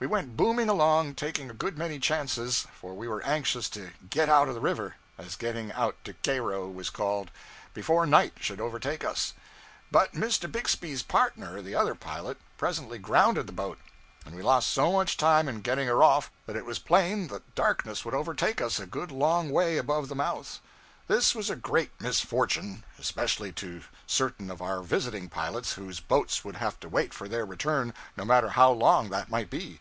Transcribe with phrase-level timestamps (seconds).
[0.00, 4.30] We went booming along, taking a good many chances, for we were anxious to 'get
[4.30, 7.30] out of the river' (as getting out to Cairo was called)
[7.74, 9.34] before night should overtake us.
[9.90, 10.50] But Mr.
[10.50, 13.76] Bixby's partner, the other pilot, presently grounded the boat,
[14.24, 17.54] and we lost so much time in getting her off that it was plain that
[17.54, 20.60] darkness would overtake us a good long way above the mouth.
[21.08, 26.54] This was a great misfortune, especially to certain of our visiting pilots, whose boats would
[26.56, 29.80] have to wait for their return, no matter how long that might be.